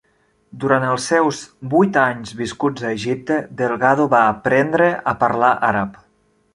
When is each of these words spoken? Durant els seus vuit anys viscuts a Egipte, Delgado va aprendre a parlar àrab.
Durant 0.61 0.85
els 0.91 1.05
seus 1.11 1.41
vuit 1.73 1.99
anys 2.05 2.33
viscuts 2.41 2.87
a 2.89 2.93
Egipte, 2.97 3.39
Delgado 3.63 4.11
va 4.17 4.27
aprendre 4.35 4.93
a 5.15 5.19
parlar 5.25 5.57
àrab. 5.73 6.07